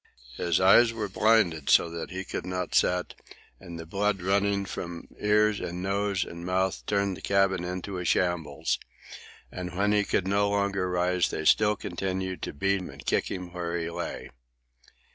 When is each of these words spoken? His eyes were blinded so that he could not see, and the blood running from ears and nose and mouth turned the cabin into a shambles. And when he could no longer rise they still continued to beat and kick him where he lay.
His 0.37 0.59
eyes 0.59 0.93
were 0.93 1.07
blinded 1.07 1.69
so 1.69 1.87
that 1.91 2.09
he 2.09 2.25
could 2.25 2.43
not 2.43 2.73
see, 2.73 3.01
and 3.59 3.77
the 3.79 3.85
blood 3.85 4.19
running 4.19 4.65
from 4.65 5.07
ears 5.21 5.59
and 5.59 5.83
nose 5.83 6.25
and 6.25 6.43
mouth 6.43 6.83
turned 6.87 7.17
the 7.17 7.21
cabin 7.21 7.63
into 7.63 7.99
a 7.99 8.03
shambles. 8.05 8.79
And 9.51 9.75
when 9.77 9.91
he 9.91 10.03
could 10.03 10.27
no 10.27 10.49
longer 10.49 10.89
rise 10.89 11.29
they 11.29 11.45
still 11.45 11.75
continued 11.75 12.41
to 12.41 12.51
beat 12.51 12.81
and 12.81 13.05
kick 13.05 13.29
him 13.29 13.53
where 13.53 13.77
he 13.77 13.91
lay. 13.91 14.31